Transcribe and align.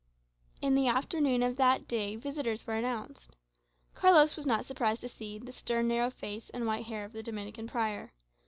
In 0.63 0.73
the 0.73 0.87
afternoon 0.87 1.43
of 1.43 1.57
that 1.57 1.87
day 1.87 2.15
visitors 2.15 2.65
were 2.65 2.73
announced. 2.73 3.35
Carlos 3.93 4.35
was 4.35 4.47
not 4.47 4.65
surprised 4.65 5.01
to 5.01 5.07
see 5.09 5.37
the 5.37 5.53
stern 5.53 5.87
narrow 5.89 6.09
face 6.09 6.49
and 6.49 6.65
white 6.65 6.87
hair 6.87 7.05
of 7.05 7.13
the 7.13 7.21
Dominican 7.21 7.67
prior. 7.67 8.11